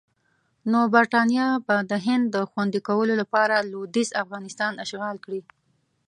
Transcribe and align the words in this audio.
نو 0.71 0.79
برټانیه 0.93 1.47
به 1.65 1.75
د 1.91 1.93
هند 2.05 2.25
د 2.35 2.37
خوندي 2.51 2.79
کولو 2.87 3.13
لپاره 3.21 3.55
لویدیځ 3.71 4.09
افغانستان 4.23 4.73
اشغال 4.85 5.17
کړي. 5.25 5.41